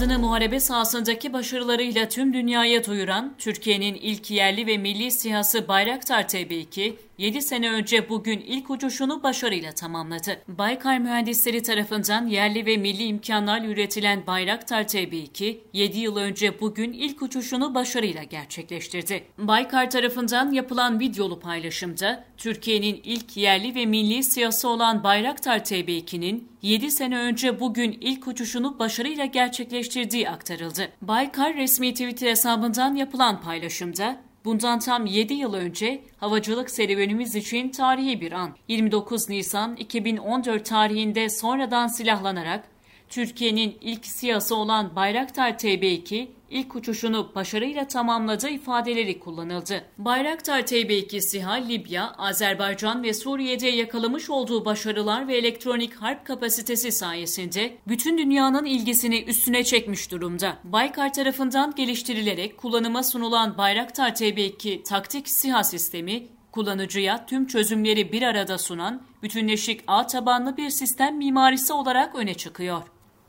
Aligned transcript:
adını 0.00 0.18
muharebe 0.18 0.60
sahasındaki 0.60 1.32
başarılarıyla 1.32 2.08
tüm 2.08 2.32
dünyaya 2.32 2.84
duyuran 2.84 3.34
Türkiye'nin 3.38 3.94
ilk 3.94 4.30
yerli 4.30 4.66
ve 4.66 4.78
milli 4.78 5.10
sihası 5.10 5.68
Bayraktar 5.68 6.22
TB2, 6.22 6.94
7 7.20 7.42
sene 7.42 7.70
önce 7.70 8.08
bugün 8.08 8.38
ilk 8.38 8.70
uçuşunu 8.70 9.22
başarıyla 9.22 9.72
tamamladı. 9.72 10.42
Baykar 10.48 10.98
mühendisleri 10.98 11.62
tarafından 11.62 12.26
yerli 12.26 12.66
ve 12.66 12.76
milli 12.76 13.02
imkanlarla 13.04 13.66
üretilen 13.66 14.26
Bayraktar 14.26 14.82
TB2, 14.82 15.58
7 15.72 15.98
yıl 15.98 16.16
önce 16.16 16.60
bugün 16.60 16.92
ilk 16.92 17.22
uçuşunu 17.22 17.74
başarıyla 17.74 18.22
gerçekleştirdi. 18.22 19.24
Baykar 19.38 19.90
tarafından 19.90 20.52
yapılan 20.52 21.00
videolu 21.00 21.40
paylaşımda, 21.40 22.24
Türkiye'nin 22.36 23.00
ilk 23.04 23.36
yerli 23.36 23.74
ve 23.74 23.86
milli 23.86 24.24
siyası 24.24 24.68
olan 24.68 25.04
Bayraktar 25.04 25.58
TB2'nin 25.58 26.48
7 26.62 26.90
sene 26.90 27.18
önce 27.18 27.60
bugün 27.60 27.98
ilk 28.00 28.26
uçuşunu 28.28 28.78
başarıyla 28.78 29.24
gerçekleştirdiği 29.24 30.30
aktarıldı. 30.30 30.88
Baykar 31.02 31.54
resmi 31.54 31.92
Twitter 31.92 32.30
hesabından 32.30 32.94
yapılan 32.94 33.40
paylaşımda, 33.40 34.29
Bundan 34.44 34.78
tam 34.78 35.06
7 35.06 35.34
yıl 35.34 35.54
önce 35.54 36.02
havacılık 36.16 36.70
serüvenimiz 36.70 37.36
için 37.36 37.68
tarihi 37.68 38.20
bir 38.20 38.32
an. 38.32 38.56
29 38.68 39.28
Nisan 39.28 39.76
2014 39.76 40.64
tarihinde 40.64 41.28
sonradan 41.28 41.86
silahlanarak 41.86 42.64
Türkiye'nin 43.10 43.78
ilk 43.80 44.06
siyası 44.06 44.56
olan 44.56 44.96
Bayraktar 44.96 45.50
TB2 45.50 46.28
ilk 46.50 46.76
uçuşunu 46.76 47.32
başarıyla 47.34 47.88
tamamladığı 47.88 48.48
ifadeleri 48.48 49.20
kullanıldı. 49.20 49.84
Bayraktar 49.98 50.60
TB2 50.60 51.20
SİHA, 51.20 51.52
Libya, 51.52 52.12
Azerbaycan 52.18 53.02
ve 53.02 53.14
Suriye'de 53.14 53.68
yakalamış 53.68 54.30
olduğu 54.30 54.64
başarılar 54.64 55.28
ve 55.28 55.36
elektronik 55.36 55.94
harp 55.94 56.26
kapasitesi 56.26 56.92
sayesinde 56.92 57.76
bütün 57.88 58.18
dünyanın 58.18 58.64
ilgisini 58.64 59.22
üstüne 59.22 59.64
çekmiş 59.64 60.10
durumda. 60.10 60.56
Baykar 60.64 61.12
tarafından 61.12 61.74
geliştirilerek 61.74 62.58
kullanıma 62.58 63.02
sunulan 63.02 63.58
Bayraktar 63.58 64.10
TB2 64.10 64.82
taktik 64.82 65.28
SİHA 65.28 65.64
sistemi 65.64 66.28
kullanıcıya 66.52 67.26
tüm 67.26 67.46
çözümleri 67.46 68.12
bir 68.12 68.22
arada 68.22 68.58
sunan 68.58 69.02
bütünleşik 69.22 69.80
ağ 69.86 70.06
tabanlı 70.06 70.56
bir 70.56 70.70
sistem 70.70 71.16
mimarisi 71.16 71.72
olarak 71.72 72.14
öne 72.14 72.34
çıkıyor. 72.34 72.82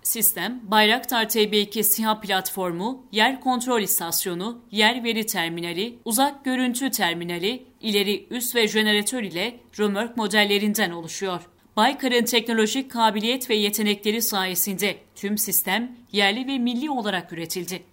Sistem, 0.03 0.61
Bayraktar 0.63 1.23
TB2 1.23 1.83
SİHA 1.83 2.19
platformu, 2.19 3.05
yer 3.11 3.41
kontrol 3.41 3.81
istasyonu, 3.81 4.61
yer 4.71 5.03
veri 5.03 5.25
terminali, 5.25 5.99
uzak 6.05 6.45
görüntü 6.45 6.91
terminali, 6.91 7.63
ileri 7.81 8.27
üst 8.29 8.55
ve 8.55 8.67
jeneratör 8.67 9.23
ile 9.23 9.59
römork 9.79 10.17
modellerinden 10.17 10.91
oluşuyor. 10.91 11.41
Baykar'ın 11.75 12.25
teknolojik 12.25 12.91
kabiliyet 12.91 13.49
ve 13.49 13.55
yetenekleri 13.55 14.21
sayesinde 14.21 14.97
tüm 15.15 15.37
sistem 15.37 15.95
yerli 16.11 16.47
ve 16.47 16.57
milli 16.57 16.89
olarak 16.89 17.33
üretildi. 17.33 17.83